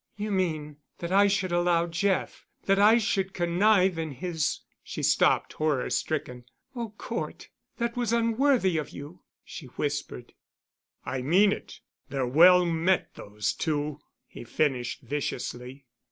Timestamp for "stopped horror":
5.03-5.91